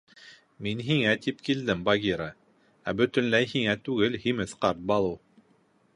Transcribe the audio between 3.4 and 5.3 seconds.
һиңә түгел, һимеҙ ҡарт Балу.